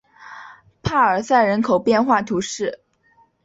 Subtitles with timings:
[0.81, 2.79] 帕尔塞人口变化图示